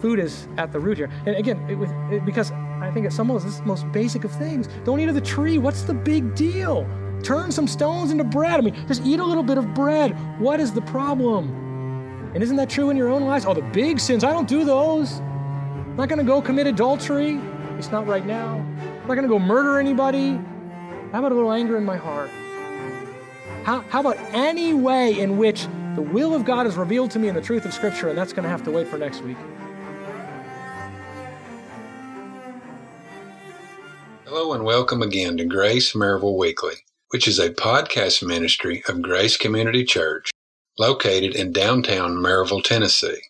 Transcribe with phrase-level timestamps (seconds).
[0.00, 1.10] Food is at the root here.
[1.26, 3.90] And again, it was, it, because I think at some levels, this is the most
[3.92, 4.68] basic of things.
[4.84, 5.58] Don't eat of the tree.
[5.58, 6.88] What's the big deal?
[7.22, 8.58] Turn some stones into bread.
[8.58, 10.16] I mean, just eat a little bit of bread.
[10.40, 12.32] What is the problem?
[12.34, 13.44] And isn't that true in your own lives?
[13.44, 15.20] Oh, the big sins, I don't do those.
[15.20, 17.40] I'm not going to go commit adultery.
[17.76, 18.54] It's not right now.
[18.56, 20.38] I'm not going to go murder anybody.
[21.12, 22.30] How about a little anger in my heart?
[23.64, 27.28] How, how about any way in which the will of God is revealed to me
[27.28, 29.36] in the truth of Scripture, and that's going to have to wait for next week?
[34.32, 36.76] Hello, and welcome again to Grace Maryville Weekly,
[37.08, 40.30] which is a podcast ministry of Grace Community Church
[40.78, 43.22] located in downtown Maryville, Tennessee.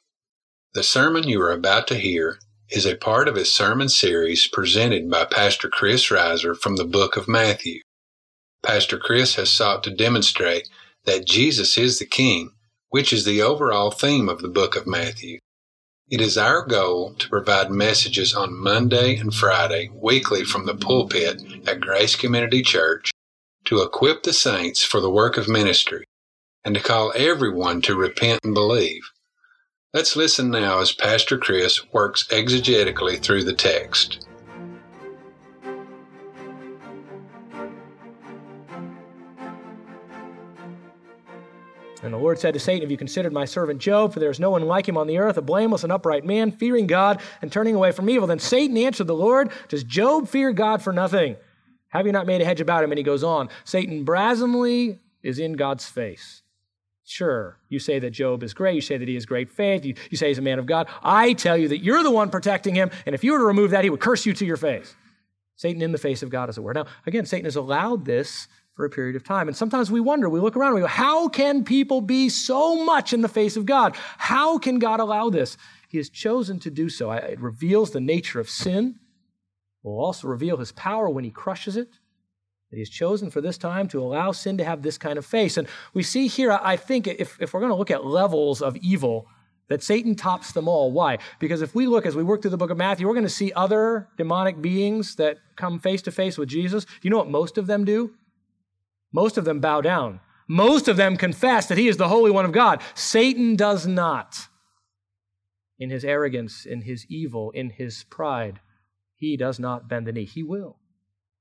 [0.74, 5.10] The sermon you are about to hear is a part of a sermon series presented
[5.10, 7.80] by Pastor Chris Reiser from the book of Matthew.
[8.62, 10.68] Pastor Chris has sought to demonstrate
[11.06, 12.50] that Jesus is the King,
[12.90, 15.38] which is the overall theme of the book of Matthew.
[16.10, 21.40] It is our goal to provide messages on Monday and Friday weekly from the pulpit
[21.68, 23.12] at Grace Community Church
[23.66, 26.04] to equip the saints for the work of ministry
[26.64, 29.02] and to call everyone to repent and believe.
[29.94, 34.26] Let's listen now as Pastor Chris works exegetically through the text.
[42.02, 44.12] And the Lord said to Satan, Have you considered my servant Job?
[44.12, 46.50] For there is no one like him on the earth, a blameless and upright man,
[46.50, 48.26] fearing God and turning away from evil.
[48.26, 51.36] Then Satan answered the Lord, Does Job fear God for nothing?
[51.88, 52.92] Have you not made a hedge about him?
[52.92, 53.48] And he goes on.
[53.64, 56.42] Satan brazenly is in God's face.
[57.04, 58.76] Sure, you say that Job is great.
[58.76, 59.84] You say that he has great faith.
[59.84, 60.86] You, you say he's a man of God.
[61.02, 62.90] I tell you that you're the one protecting him.
[63.04, 64.94] And if you were to remove that, he would curse you to your face.
[65.56, 66.72] Satan in the face of God, as it were.
[66.72, 68.46] Now, again, Satan has allowed this
[68.80, 69.46] for a period of time.
[69.46, 73.12] And sometimes we wonder, we look around we go, how can people be so much
[73.12, 73.94] in the face of God?
[74.16, 75.58] How can God allow this?
[75.90, 77.10] He has chosen to do so.
[77.10, 78.94] It reveals the nature of sin.
[79.84, 81.90] It will also reveal his power when he crushes it
[82.70, 85.26] that he has chosen for this time to allow sin to have this kind of
[85.26, 85.58] face.
[85.58, 88.78] And we see here, I think, if, if we're going to look at levels of
[88.78, 89.26] evil,
[89.68, 90.90] that Satan tops them all.
[90.90, 91.18] Why?
[91.38, 93.28] Because if we look as we work through the book of Matthew, we're going to
[93.28, 96.86] see other demonic beings that come face to face with Jesus.
[97.02, 98.14] You know what most of them do?
[99.12, 100.20] Most of them bow down.
[100.48, 102.82] Most of them confess that he is the Holy One of God.
[102.94, 104.48] Satan does not.
[105.78, 108.60] In his arrogance, in his evil, in his pride,
[109.14, 110.24] he does not bend the knee.
[110.24, 110.80] He will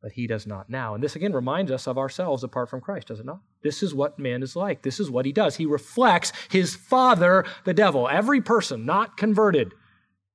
[0.02, 0.94] but he does not now.
[0.94, 3.42] And this again reminds us of ourselves apart from Christ, does it not?
[3.64, 4.82] This is what man is like.
[4.82, 5.58] This is what he does.
[5.58, 8.08] He reflects his father, the devil.
[8.08, 9.74] Every person not converted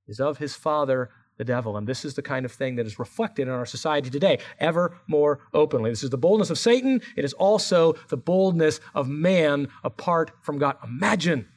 [0.06, 1.76] is of his father, the devil.
[1.76, 4.96] And this is the kind of thing that is reflected in our society today ever
[5.06, 5.90] more openly.
[5.90, 7.00] This is the boldness of Satan.
[7.16, 10.76] It is also the boldness of man apart from God.
[10.84, 11.48] Imagine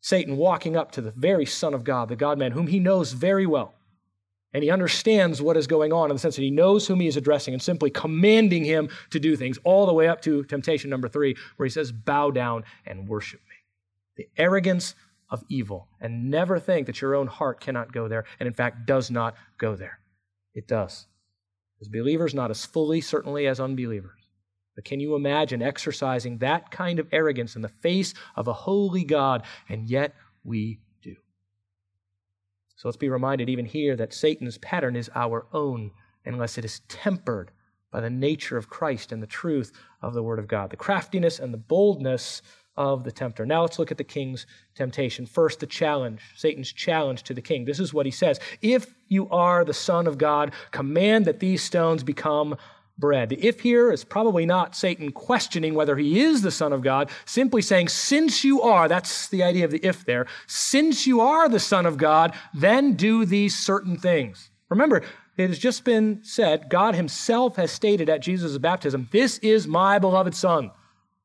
[0.00, 3.12] Satan walking up to the very Son of God, the God man, whom he knows
[3.12, 3.74] very well
[4.52, 7.06] and he understands what is going on in the sense that he knows whom he
[7.06, 10.90] is addressing and simply commanding him to do things, all the way up to temptation
[10.90, 13.54] number three, where he says, Bow down and worship me.
[14.16, 14.94] The arrogance
[15.30, 15.88] of evil.
[16.00, 19.34] And never think that your own heart cannot go there, and in fact does not
[19.58, 20.00] go there.
[20.54, 21.06] It does.
[21.80, 24.20] As believers, not as fully, certainly, as unbelievers.
[24.74, 29.04] But can you imagine exercising that kind of arrogance in the face of a holy
[29.04, 29.42] God?
[29.68, 30.14] And yet
[30.44, 31.16] we do.
[32.76, 35.90] so let's be reminded even here that Satan's pattern is our own
[36.24, 37.50] unless it is tempered
[37.90, 41.38] by the nature of Christ and the truth of the Word of God, the craftiness
[41.38, 42.40] and the boldness
[42.76, 43.44] of the tempter.
[43.44, 45.26] Now let's look at the king's temptation.
[45.26, 47.64] First, the challenge, Satan's challenge to the king.
[47.64, 51.62] This is what he says If you are the Son of God, command that these
[51.62, 52.56] stones become
[52.98, 53.30] bread.
[53.30, 57.10] The if here is probably not Satan questioning whether he is the Son of God,
[57.24, 61.48] simply saying, since you are, that's the idea of the if there, since you are
[61.48, 64.50] the Son of God, then do these certain things.
[64.68, 65.02] Remember,
[65.36, 69.98] it has just been said, God himself has stated at Jesus' baptism, This is my
[69.98, 70.70] beloved Son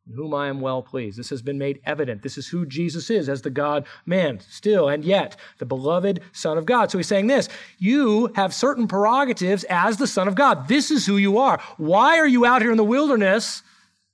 [0.08, 1.18] in whom I am well pleased.
[1.18, 2.22] This has been made evident.
[2.22, 6.58] This is who Jesus is as the God man, still and yet the beloved Son
[6.58, 6.92] of God.
[6.92, 7.50] So he's saying this
[7.80, 10.68] you have certain prerogatives as the Son of God.
[10.68, 11.60] This is who you are.
[11.78, 13.64] Why are you out here in the wilderness?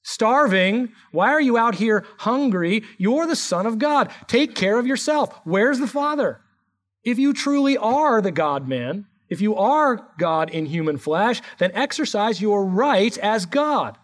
[0.03, 0.89] Starving.
[1.11, 2.83] Why are you out here hungry?
[2.97, 4.11] You're the Son of God.
[4.27, 5.39] Take care of yourself.
[5.44, 6.41] Where's the Father?
[7.03, 11.71] If you truly are the God man, if you are God in human flesh, then
[11.73, 13.97] exercise your rights as God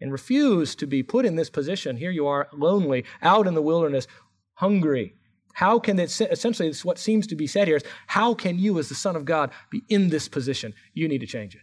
[0.00, 1.96] and refuse to be put in this position.
[1.96, 4.06] Here you are, lonely, out in the wilderness,
[4.54, 5.14] hungry.
[5.54, 8.90] How can it, essentially, what seems to be said here is, how can you, as
[8.90, 10.74] the Son of God, be in this position?
[10.92, 11.62] You need to change it.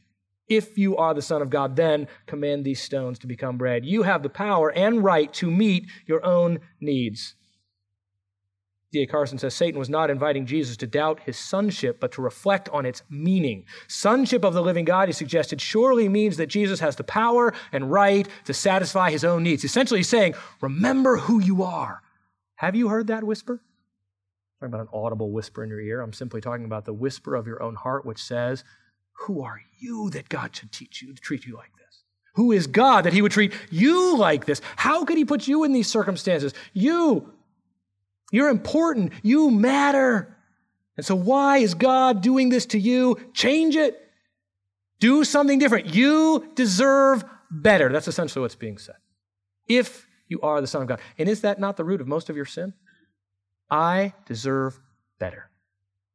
[0.49, 3.85] If you are the Son of God, then command these stones to become bread.
[3.85, 7.35] You have the power and right to meet your own needs.
[8.93, 9.07] D.A.
[9.07, 12.85] Carson says Satan was not inviting Jesus to doubt his sonship, but to reflect on
[12.85, 13.65] its meaning.
[13.87, 17.91] Sonship of the living God, he suggested, surely means that Jesus has the power and
[17.91, 19.63] right to satisfy his own needs.
[19.63, 22.03] Essentially, he's saying, Remember who you are.
[22.57, 23.63] Have you heard that whisper?
[24.61, 25.99] I'm talking about an audible whisper in your ear.
[25.99, 28.63] I'm simply talking about the whisper of your own heart, which says,
[29.25, 32.03] Who are you that God should teach you to treat you like this?
[32.35, 34.61] Who is God that he would treat you like this?
[34.75, 36.53] How could he put you in these circumstances?
[36.73, 37.33] You
[38.33, 39.13] you're important.
[39.21, 40.35] You matter.
[40.97, 43.17] And so, why is God doing this to you?
[43.33, 43.99] Change it.
[44.99, 45.93] Do something different.
[45.93, 47.89] You deserve better.
[47.89, 48.95] That's essentially what's being said.
[49.67, 50.99] If you are the Son of God.
[51.19, 52.73] And is that not the root of most of your sin?
[53.69, 54.79] I deserve
[55.19, 55.51] better.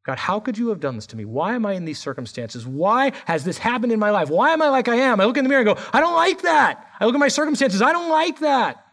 [0.04, 1.24] God, how could you have done this to me?
[1.24, 2.66] Why am I in these circumstances?
[2.66, 4.28] Why has this happened in my life?
[4.28, 5.20] Why am I like I am?
[5.20, 6.84] I look in the mirror and go, I don't like that.
[6.98, 7.80] I look at my circumstances.
[7.80, 8.84] I don't like that.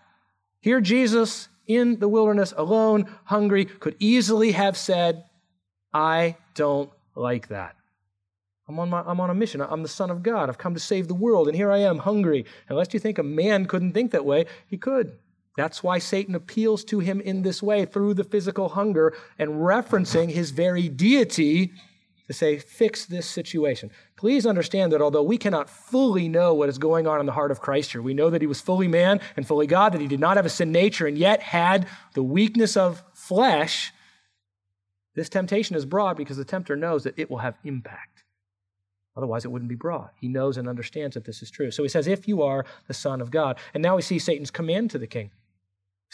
[0.61, 5.25] Here, Jesus in the wilderness alone, hungry, could easily have said,
[5.93, 7.75] I don't like that.
[8.67, 9.61] I'm on, my, I'm on a mission.
[9.61, 10.49] I'm the Son of God.
[10.49, 12.45] I've come to save the world, and here I am, hungry.
[12.67, 15.17] Unless you think a man couldn't think that way, he could.
[15.55, 20.31] That's why Satan appeals to him in this way through the physical hunger and referencing
[20.31, 21.71] his very deity
[22.27, 23.91] to say, fix this situation.
[24.15, 27.51] Please understand that although we cannot fully know what is going on in the heart
[27.51, 30.07] of Christ here, we know that he was fully man and fully God, that he
[30.07, 33.93] did not have a sin nature and yet had the weakness of flesh.
[35.13, 38.23] This temptation is broad because the tempter knows that it will have impact.
[39.15, 40.13] Otherwise, it wouldn't be brought.
[40.19, 41.71] He knows and understands that this is true.
[41.71, 43.57] So he says, If you are the Son of God.
[43.73, 45.31] And now we see Satan's command to the king.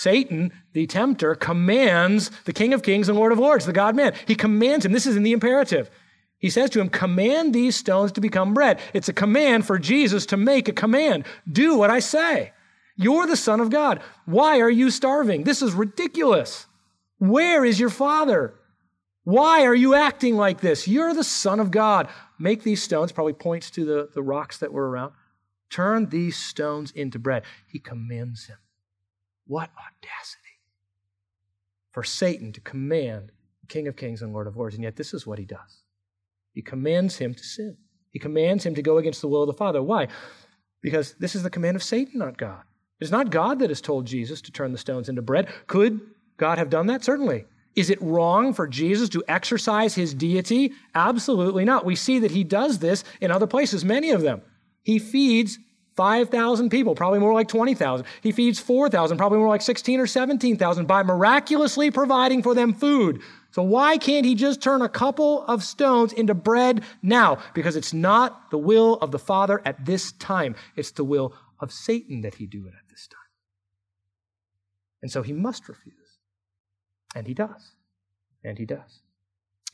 [0.02, 4.16] Satan, the tempter, commands the King of Kings and Lord of Lords, the God man.
[4.26, 4.94] He commands him.
[4.94, 5.92] This is in the imperative.
[6.40, 8.80] He says to him, Command these stones to become bread.
[8.96, 11.26] It's a command for Jesus to make a command.
[11.48, 12.52] Do what I say.
[12.96, 14.02] You're the Son of God.
[14.26, 15.44] Why are you starving?
[15.44, 16.66] This is ridiculous.
[17.20, 18.56] Where is your Father?
[19.24, 20.88] Why are you acting like this?
[20.88, 22.08] You're the Son of God.
[22.40, 25.14] Make these stones, probably points to the, the rocks that were around.
[25.70, 27.44] Turn these stones into bread.
[27.68, 28.58] He commands him.
[29.52, 30.62] What audacity
[31.92, 34.76] for Satan to command the King of Kings and Lord of Lords.
[34.76, 35.84] And yet, this is what he does.
[36.54, 37.76] He commands him to sin.
[38.12, 39.84] He commands him to go against the will of the Father.
[39.84, 40.08] Why?
[40.82, 42.62] Because this is the command of Satan, not God.
[43.02, 45.50] It's not God that has told Jesus to turn the stones into bread.
[45.68, 46.00] Could
[46.38, 47.04] God have done that?
[47.04, 47.44] Certainly.
[47.76, 50.72] Is it wrong for Jesus to exercise his deity?
[50.96, 51.84] Absolutely not.
[51.84, 54.44] We see that he does this in other places, many of them.
[54.82, 55.60] He feeds
[56.02, 58.08] 5,000 people, probably more like 20,000.
[58.24, 63.22] He feeds 4,000, probably more like 16 or 17,000 by miraculously providing for them food.
[63.52, 67.38] So why can't he just turn a couple of stones into bread now?
[67.54, 70.56] Because it's not the will of the Father at this time.
[70.76, 73.20] It's the will of Satan that he do it at this time.
[75.04, 76.18] And so he must refuse.
[77.14, 77.76] And he does.
[78.44, 79.04] And he does.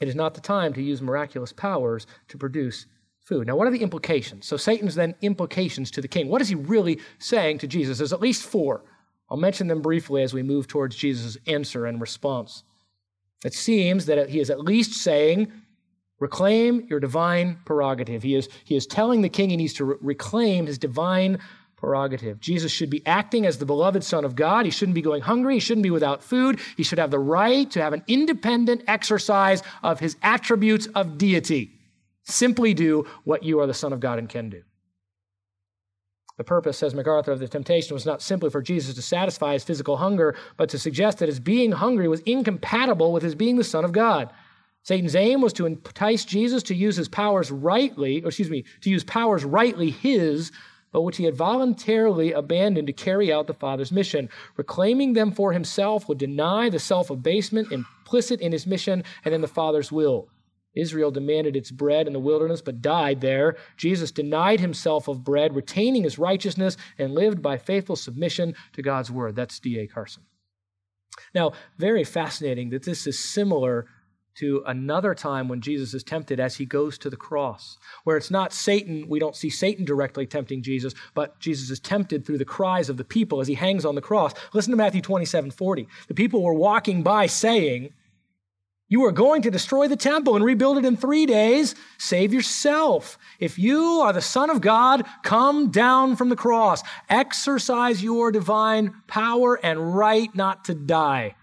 [0.01, 2.85] It is not the time to use miraculous powers to produce
[3.27, 3.45] food.
[3.45, 4.47] Now, what are the implications?
[4.47, 6.29] So, Satan's then implications to the king.
[6.29, 7.97] What is he really saying to Jesus?
[7.97, 8.85] There's at least four.
[9.29, 12.63] I'll mention them briefly as we move towards Jesus' answer and response.
[13.43, 15.51] It seems that he is at least saying,
[16.19, 18.23] reclaim your divine prerogative.
[18.23, 21.39] He is, he is telling the king he needs to re- reclaim his divine
[21.75, 22.39] prerogative.
[22.39, 24.65] Jesus should be acting as the beloved Son of God.
[24.65, 25.55] He shouldn't be going hungry.
[25.55, 26.59] He shouldn't be without food.
[26.75, 31.76] He should have the right to have an independent exercise of his attributes of deity.
[32.27, 34.63] Simply do what you are the Son of God and can do.
[36.35, 39.63] The purpose, says MacArthur, of the temptation was not simply for Jesus to satisfy his
[39.63, 43.63] physical hunger, but to suggest that his being hungry was incompatible with his being the
[43.63, 44.31] Son of God.
[44.83, 48.89] Satan's aim was to entice Jesus to use his powers rightly, or excuse me, to
[48.89, 50.51] use powers rightly his,
[50.91, 54.29] but which he had voluntarily abandoned to carry out the Father's mission.
[54.57, 59.41] Reclaiming them for himself would deny the self abasement implicit in his mission and in
[59.41, 60.29] the Father's will.
[60.77, 63.57] Israel demanded its bread in the wilderness, but died there.
[63.75, 69.11] Jesus denied himself of bread, retaining his righteousness, and lived by faithful submission to God's
[69.11, 69.35] word.
[69.35, 69.87] That's D.A.
[69.87, 70.23] Carson.
[71.33, 73.87] Now, very fascinating that this is similar
[74.37, 78.29] to another time when Jesus is tempted as he goes to the cross, where it's
[78.29, 82.45] not Satan, we don't see Satan directly tempting Jesus, but Jesus is tempted through the
[82.45, 84.33] cries of the people as he hangs on the cross.
[84.53, 85.87] Listen to Matthew 27 40.
[86.07, 87.93] The people were walking by saying,
[88.89, 91.75] you are going to destroy the temple and rebuild it in three days.
[91.97, 93.17] Save yourself.
[93.39, 96.83] If you are the Son of God, come down from the cross.
[97.09, 101.35] Exercise your divine power and right not to die.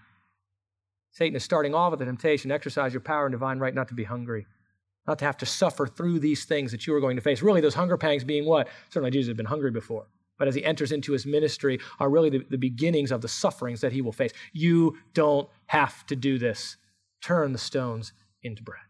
[1.11, 3.93] Satan is starting off with the temptation exercise your power and divine right not to
[3.93, 4.47] be hungry,
[5.07, 7.41] not to have to suffer through these things that you are going to face.
[7.41, 8.67] Really, those hunger pangs being what?
[8.89, 10.07] Certainly, Jesus had been hungry before.
[10.37, 13.81] but as he enters into his ministry, are really the, the beginnings of the sufferings
[13.81, 14.31] that he will face.
[14.51, 16.75] You don't have to do this.
[17.25, 18.13] Turn the stones
[18.43, 18.83] into bread.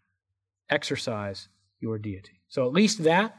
[0.69, 1.47] Exercise
[1.79, 2.41] your deity.
[2.49, 3.33] So, at least that,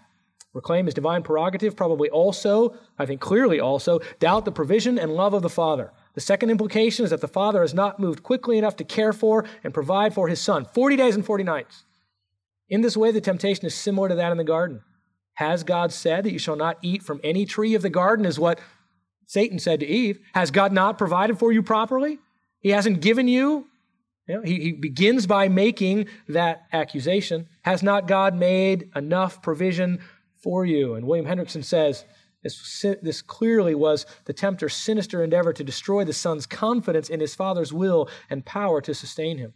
[0.54, 5.34] reclaim his divine prerogative, probably also, I think clearly also, doubt the provision and love
[5.34, 5.92] of the Father.
[6.14, 9.44] The second implication is that the Father has not moved quickly enough to care for
[9.62, 10.64] and provide for his Son.
[10.72, 11.84] 40 days and 40 nights.
[12.70, 14.80] In this way, the temptation is similar to that in the garden.
[15.34, 18.38] Has God said that you shall not eat from any tree of the garden, is
[18.38, 18.60] what
[19.26, 20.20] Satan said to Eve.
[20.32, 22.18] Has God not provided for you properly?
[22.60, 23.66] He hasn't given you.
[24.26, 27.48] You know, he, he begins by making that accusation.
[27.62, 30.00] Has not God made enough provision
[30.36, 30.94] for you?
[30.94, 32.04] And William Hendriksen says
[32.42, 37.34] this, this clearly was the tempter's sinister endeavor to destroy the son's confidence in his
[37.34, 39.52] father's will and power to sustain him.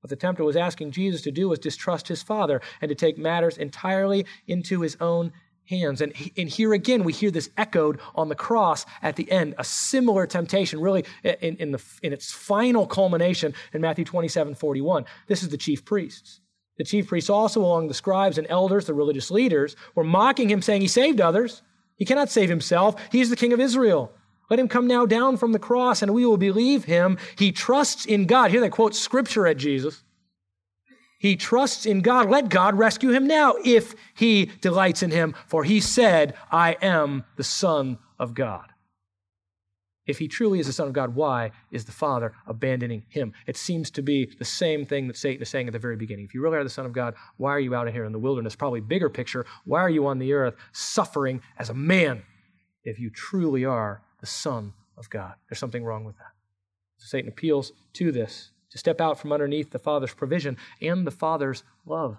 [0.00, 3.18] What the tempter was asking Jesus to do was distrust his father and to take
[3.18, 5.32] matters entirely into his own
[5.68, 6.00] hands.
[6.00, 9.64] And, and here again, we hear this echoed on the cross at the end, a
[9.64, 15.04] similar temptation, really in, in, the, in its final culmination in Matthew 27 41.
[15.26, 16.40] This is the chief priests.
[16.78, 20.62] The chief priests, also along the scribes and elders, the religious leaders, were mocking him,
[20.62, 21.62] saying he saved others.
[21.96, 22.96] He cannot save himself.
[23.12, 24.12] He is the king of Israel.
[24.50, 27.18] Let him come now down from the cross and we will believe him.
[27.38, 28.50] He trusts in God.
[28.50, 30.02] Here they quote scripture at Jesus.
[31.22, 32.28] He trusts in God.
[32.28, 37.22] Let God rescue him now if he delights in him, for he said, I am
[37.36, 38.70] the Son of God.
[40.04, 43.34] If he truly is the Son of God, why is the Father abandoning him?
[43.46, 46.24] It seems to be the same thing that Satan is saying at the very beginning.
[46.24, 48.18] If you really are the Son of God, why are you out here in the
[48.18, 48.56] wilderness?
[48.56, 52.24] Probably bigger picture, why are you on the earth suffering as a man
[52.82, 55.34] if you truly are the Son of God.
[55.48, 56.32] There's something wrong with that.
[56.96, 61.10] So Satan appeals to this to step out from underneath the Father's provision and the
[61.10, 62.16] Father's love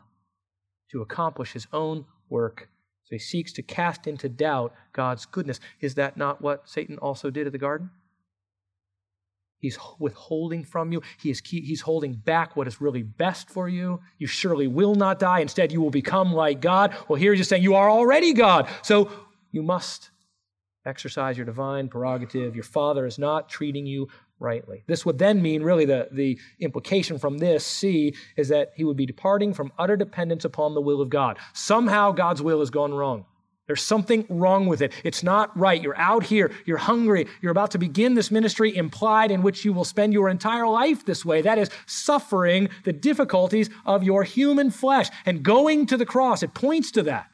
[0.91, 2.69] to accomplish his own work.
[3.03, 5.60] So he seeks to cast into doubt God's goodness.
[5.81, 7.89] Is that not what Satan also did at the garden?
[9.57, 11.01] He's withholding from you.
[11.22, 14.01] He is he's holding back what is really best for you.
[14.17, 15.39] You surely will not die.
[15.39, 16.95] Instead, you will become like God.
[17.07, 18.67] Well, here he's just saying you are already God.
[18.81, 19.10] So
[19.51, 20.12] you must
[20.86, 22.55] exercise your divine prerogative.
[22.55, 24.10] Your father is not treating you
[24.40, 24.84] rightly.
[24.88, 28.98] This would then mean, really, the, the implication from this, C, is that he would
[28.98, 31.38] be departing from utter dependence upon the will of God.
[31.54, 33.25] Somehow God's will has gone wrong.
[33.66, 34.92] There's something wrong with it.
[35.06, 35.82] It's not right.
[35.82, 39.72] You're out here, you're hungry, you're about to begin this ministry implied in which you
[39.72, 41.42] will spend your entire life this way.
[41.42, 46.44] That is, suffering the difficulties of your human flesh and going to the cross.
[46.44, 47.28] It points to that.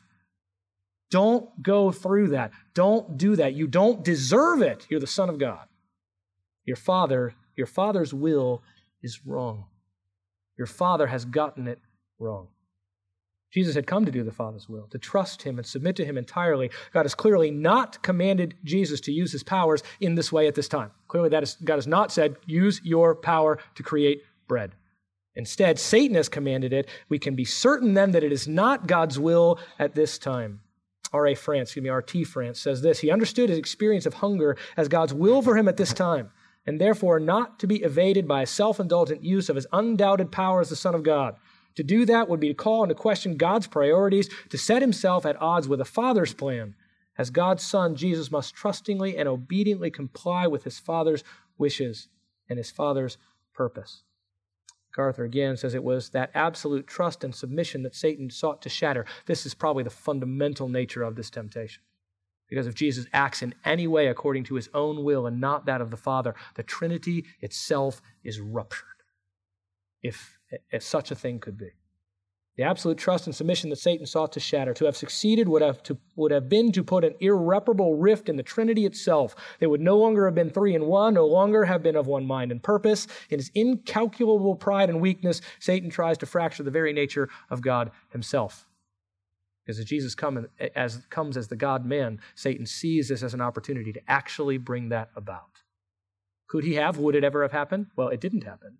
[1.09, 2.51] Don't go through that.
[2.75, 3.55] Don't do that.
[3.55, 4.85] You don't deserve it.
[4.87, 5.65] You're the Son of God.
[6.69, 8.61] Your Father, your Father's will
[9.01, 9.65] is wrong.
[10.55, 11.79] Your Father has gotten it
[12.19, 12.49] wrong.
[13.51, 16.15] Jesus had come to do the Father's will, to trust Him and submit to Him
[16.15, 16.69] entirely.
[16.93, 20.67] God has clearly not commanded Jesus to use His powers in this way at this
[20.67, 20.91] time.
[21.07, 24.73] Clearly, that is, God has not said, use your power to create bread.
[25.35, 26.87] Instead, Satan has commanded it.
[27.09, 30.59] We can be certain then that it is not God's will at this time.
[31.13, 31.33] R.A.
[31.33, 32.25] France, excuse me, R.T.
[32.25, 35.77] France says this He understood his experience of hunger as God's will for him at
[35.77, 36.29] this time,
[36.69, 40.61] and therefore not to be evaded by a self indulgent use of his undoubted power
[40.61, 41.35] as the Son of God.
[41.73, 45.41] To do that would be to call into question God's priorities, to set himself at
[45.41, 46.75] odds with the Father's plan.
[47.17, 51.23] As God's Son, Jesus must trustingly and obediently comply with his Father's
[51.57, 52.07] wishes
[52.47, 53.17] and his Father's
[53.51, 54.03] purpose.
[54.91, 59.07] MacArthur again says it was that absolute trust and submission that Satan sought to shatter.
[59.25, 61.81] This is probably the fundamental nature of this temptation.
[62.49, 65.81] Because if Jesus acts in any way according to his own will and not that
[65.81, 68.87] of the Father, the Trinity itself is ruptured,
[70.01, 70.39] if,
[70.71, 71.69] if such a thing could be.
[72.57, 75.81] The absolute trust and submission that Satan sought to shatter, to have succeeded, would have,
[75.83, 79.33] to, would have been to put an irreparable rift in the Trinity itself.
[79.59, 82.25] They would no longer have been three in one, no longer have been of one
[82.25, 83.07] mind and purpose.
[83.29, 87.91] In his incalculable pride and weakness, Satan tries to fracture the very nature of God
[88.09, 88.67] himself.
[89.69, 93.41] Because as Jesus come as, comes as the God man, Satan sees this as an
[93.41, 95.61] opportunity to actually bring that about.
[96.47, 96.97] Could he have?
[96.97, 97.85] Would it ever have happened?
[97.95, 98.79] Well, it didn't happen.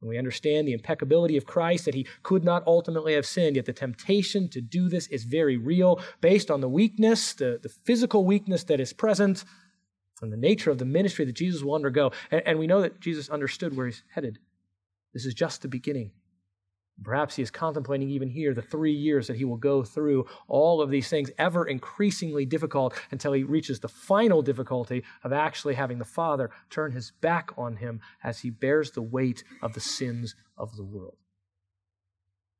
[0.00, 3.64] And we understand the impeccability of Christ, that he could not ultimately have sinned, yet
[3.64, 8.24] the temptation to do this is very real, based on the weakness, the, the physical
[8.24, 9.44] weakness that is present,
[10.22, 12.12] and the nature of the ministry that Jesus will undergo.
[12.30, 14.38] And, and we know that Jesus understood where he's headed.
[15.12, 16.12] This is just the beginning.
[17.02, 20.80] Perhaps he is contemplating even here the three years that he will go through all
[20.82, 25.98] of these things, ever increasingly difficult until he reaches the final difficulty of actually having
[25.98, 30.34] the Father turn his back on him as he bears the weight of the sins
[30.56, 31.16] of the world.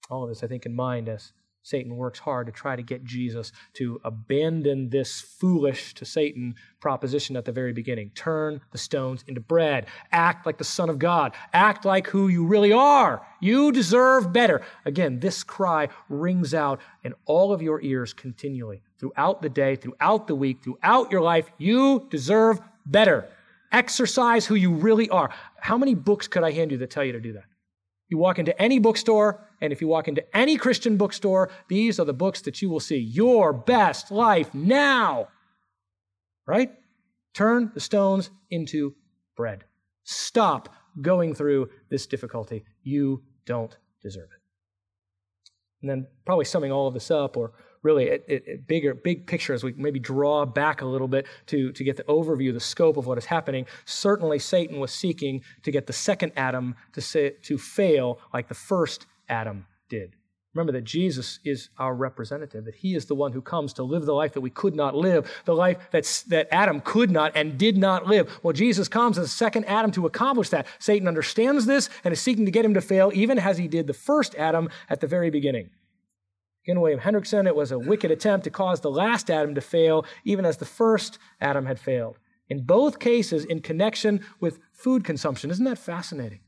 [0.09, 3.05] All of this, I think, in mind as Satan works hard to try to get
[3.05, 8.11] Jesus to abandon this foolish to Satan proposition at the very beginning.
[8.15, 9.87] Turn the stones into bread.
[10.13, 11.35] Act like the Son of God.
[11.53, 13.27] Act like who you really are.
[13.41, 14.63] You deserve better.
[14.85, 20.27] Again, this cry rings out in all of your ears continually throughout the day, throughout
[20.27, 21.51] the week, throughout your life.
[21.59, 23.29] You deserve better.
[23.73, 25.31] Exercise who you really are.
[25.61, 27.45] How many books could I hand you that tell you to do that?
[28.09, 32.05] You walk into any bookstore, and if you walk into any Christian bookstore, these are
[32.05, 32.99] the books that you will see.
[32.99, 35.29] Your best life now.
[36.47, 36.73] Right?
[37.35, 38.95] Turn the stones into
[39.37, 39.65] bread.
[40.05, 42.65] Stop going through this difficulty.
[42.83, 44.41] You don't deserve it.
[45.83, 49.63] And then, probably summing all of this up, or really a, bigger, big picture as
[49.63, 53.07] we maybe draw back a little bit to, to get the overview, the scope of
[53.07, 53.67] what is happening.
[53.85, 58.55] Certainly, Satan was seeking to get the second Adam to, say, to fail like the
[58.55, 60.15] first Adam did.
[60.55, 64.07] Remember that Jesus is our representative, that he is the one who comes to live
[64.07, 67.59] the life that we could not live, the life that's, that Adam could not and
[67.59, 68.41] did not live.
[68.43, 70.67] Well, Jesus comes as the second Adam to accomplish that.
[70.79, 73.87] Satan understands this and is seeking to get him to fail, even as he did
[73.87, 75.71] the first Adam at the very beginning.
[76.65, 80.05] Again, William Hendriksen, it was a wicked attempt to cause the last Adam to fail,
[80.25, 82.19] even as the first Adam had failed.
[82.49, 85.51] In both cases, in connection with food consumption.
[85.51, 86.41] Isn't that fascinating?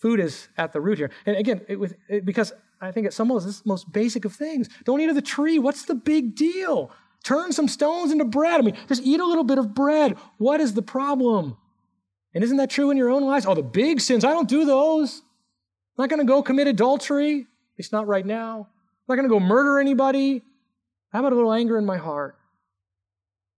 [0.00, 1.10] Food is at the root here.
[1.26, 3.92] And again, it, with, it, because I think at some levels, this is the most
[3.92, 4.68] basic of things.
[4.84, 5.58] Don't eat of the tree.
[5.58, 6.90] What's the big deal?
[7.22, 8.58] Turn some stones into bread.
[8.58, 10.16] I mean, just eat a little bit of bread.
[10.38, 11.56] What is the problem?
[12.34, 13.46] And isn't that true in your own lives?
[13.46, 15.22] Oh, the big sins, I don't do those.
[15.98, 17.46] I'm not going to go commit adultery
[17.80, 18.68] least not right now.
[18.68, 20.42] I'm not going to go murder anybody.
[21.12, 22.36] How about a little anger in my heart?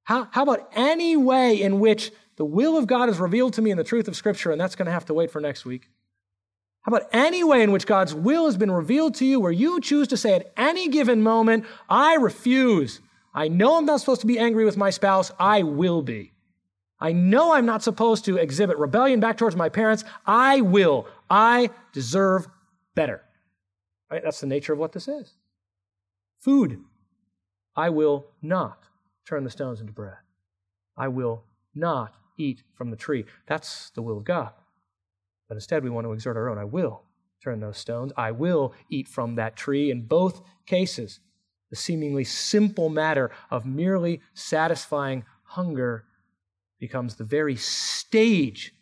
[0.04, 3.72] How, how about any way in which the will of God is revealed to me
[3.72, 5.88] in the truth of Scripture, and that's going to have to wait for next week?
[6.82, 9.80] How about any way in which God's will has been revealed to you where you
[9.80, 13.00] choose to say at any given moment, I refuse.
[13.32, 15.30] I know I'm not supposed to be angry with my spouse.
[15.38, 16.32] I will be.
[16.98, 20.04] I know I'm not supposed to exhibit rebellion back towards my parents.
[20.26, 21.06] I will.
[21.30, 22.46] I deserve
[22.94, 23.22] better.
[24.10, 24.22] Right?
[24.22, 25.34] That's the nature of what this is.
[26.38, 26.80] Food.
[27.76, 28.84] I will not
[29.26, 30.16] turn the stones into bread.
[30.96, 33.24] I will not eat from the tree.
[33.46, 34.52] That's the will of God.
[35.48, 36.58] But instead, we want to exert our own.
[36.58, 37.04] I will
[37.42, 38.12] turn those stones.
[38.16, 39.90] I will eat from that tree.
[39.90, 41.20] In both cases,
[41.70, 46.04] the seemingly simple matter of merely satisfying hunger
[46.78, 48.74] becomes the very stage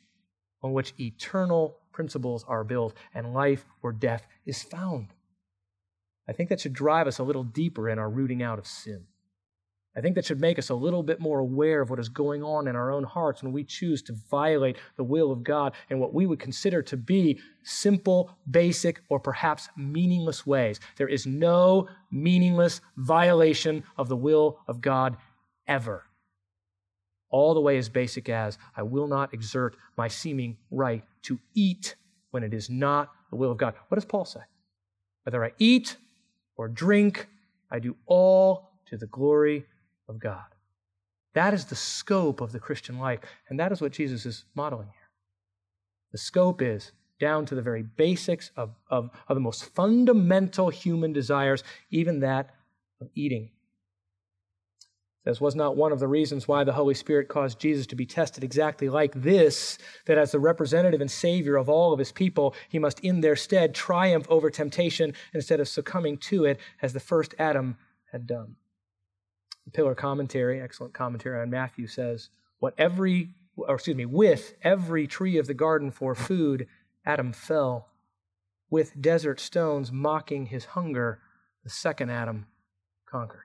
[0.63, 5.09] on which eternal principles are built and life or death is found.
[6.29, 9.07] I think that should drive us a little deeper in our rooting out of sin.
[9.97, 12.45] I think that should make us a little bit more aware of what is going
[12.45, 15.99] on in our own hearts when we choose to violate the will of God in
[15.99, 20.79] what we would consider to be simple, basic, or perhaps meaningless ways.
[20.97, 25.17] There is no meaningless violation of the will of God
[25.67, 26.05] ever.
[27.29, 31.97] All the way as basic as I will not exert my seeming right to eat
[32.31, 33.75] when it is not the will of God.
[33.89, 34.41] What does Paul say?
[35.25, 35.97] Whether I eat
[36.57, 37.27] or drink.
[37.73, 39.65] I do all to the glory
[40.11, 40.45] of God.
[41.35, 44.89] That is the scope of the Christian life, and that is what Jesus is modeling
[44.89, 45.09] here.
[46.13, 51.13] The scope is down to the very basics of, of, of the most fundamental human
[51.13, 52.51] desires, even that
[53.01, 53.51] of eating
[55.25, 58.07] This was not one of the reasons why the Holy Spirit caused Jesus to be
[58.07, 62.55] tested exactly like this, that as the representative and Savior of all of his people,
[62.69, 67.01] he must in their stead triumph over temptation instead of succumbing to it as the
[67.01, 67.77] first Adam
[68.11, 68.57] had done.
[69.71, 72.29] The Pillar commentary, excellent commentary on Matthew, says,
[72.59, 76.67] What every, or excuse me, with every tree of the garden for food,
[77.07, 77.89] Adam fell.
[78.69, 81.21] With desert stones mocking his hunger,
[81.63, 82.47] the second Adam
[83.09, 83.45] conquered.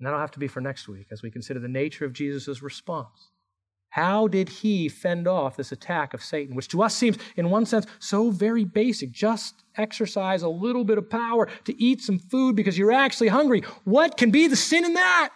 [0.00, 2.60] And that'll have to be for next week as we consider the nature of Jesus'
[2.60, 3.30] response.
[3.94, 7.64] How did he fend off this attack of Satan, which to us seems, in one
[7.64, 9.12] sense, so very basic?
[9.12, 13.62] Just exercise a little bit of power to eat some food because you're actually hungry.
[13.84, 15.30] What can be the sin in that?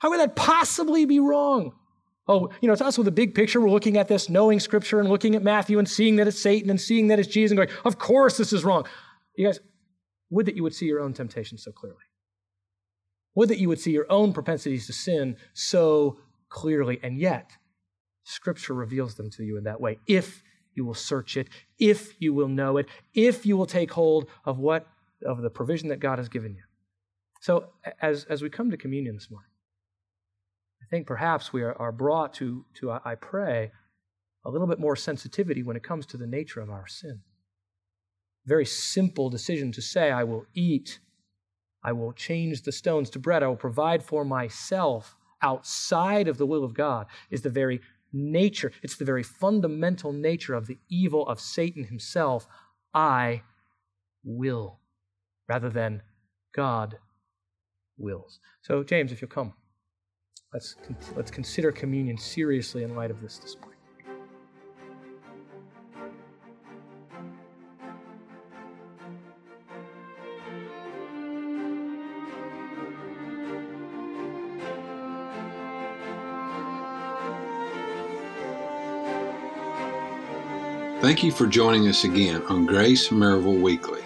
[0.00, 1.72] How could that possibly be wrong?
[2.28, 3.58] Oh, you know, it's us with a big picture.
[3.58, 6.68] We're looking at this, knowing Scripture and looking at Matthew and seeing that it's Satan
[6.68, 8.84] and seeing that it's Jesus and going, of course this is wrong.
[9.34, 9.60] You guys,
[10.28, 12.04] would that you would see your own temptation so clearly.
[13.34, 16.18] Would that you would see your own propensities to sin so
[16.50, 17.52] clearly, and yet
[18.24, 19.98] Scripture reveals them to you in that way.
[20.06, 20.42] If
[20.74, 24.58] you will search it, if you will know it, if you will take hold of
[24.58, 24.86] what
[25.24, 26.62] of the provision that God has given you.
[27.40, 29.50] So as, as we come to communion this morning,
[30.82, 33.70] I think perhaps we are, are brought to, to, I pray,
[34.44, 37.20] a little bit more sensitivity when it comes to the nature of our sin.
[38.46, 40.98] very simple decision to say, I will eat,
[41.84, 46.46] I will change the stones to bread, I will provide for myself outside of the
[46.46, 47.80] will of God, is the very
[48.12, 52.46] nature, it's the very fundamental nature of the evil of Satan himself.
[52.94, 53.42] I
[54.24, 54.80] will,
[55.48, 56.02] rather than
[56.54, 56.98] God
[57.96, 58.38] wills.
[58.60, 59.54] So, James, if you'll come,
[60.52, 60.76] let's,
[61.16, 63.56] let's consider communion seriously in light of this this
[81.12, 84.00] Thank you for joining us again on Grace Maryville Weekly.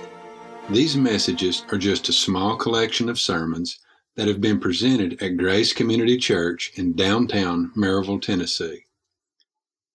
[0.70, 3.78] These messages are just a small collection of sermons
[4.16, 8.86] that have been presented at Grace Community Church in downtown Maryville, Tennessee.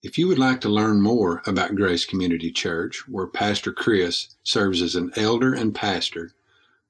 [0.02, 4.82] If you would like to learn more about Grace Community Church, where Pastor Chris serves
[4.82, 6.32] as an elder and pastor,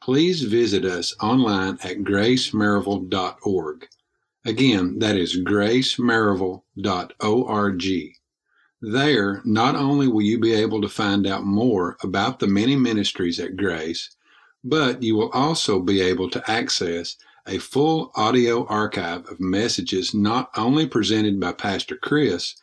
[0.03, 3.87] please visit us online at gracemaryville.org.
[4.45, 8.20] Again, that is gracemaryville.org.
[8.83, 13.39] There, not only will you be able to find out more about the many ministries
[13.39, 14.09] at Grace,
[14.63, 17.15] but you will also be able to access
[17.45, 22.55] a full audio archive of messages not only presented by Pastor Chris,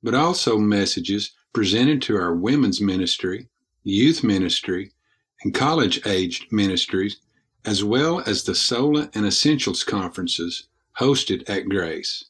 [0.00, 3.48] but also messages presented to our women's ministry,
[3.82, 4.92] youth ministry,
[5.42, 7.16] and college aged ministries,
[7.64, 10.68] as well as the Sola and Essentials conferences
[11.00, 12.26] hosted at Grace.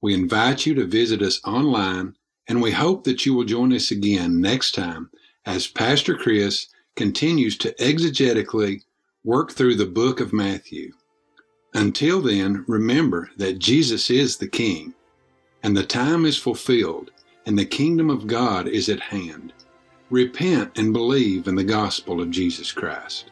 [0.00, 2.14] We invite you to visit us online
[2.50, 5.08] and we hope that you will join us again next time
[5.46, 8.82] as Pastor Chris continues to exegetically
[9.22, 10.90] work through the book of Matthew.
[11.74, 14.92] Until then, remember that Jesus is the King,
[15.62, 17.12] and the time is fulfilled,
[17.46, 19.52] and the kingdom of God is at hand.
[20.10, 23.29] Repent and believe in the gospel of Jesus Christ.